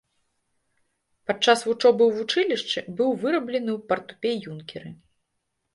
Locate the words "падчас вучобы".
1.31-2.03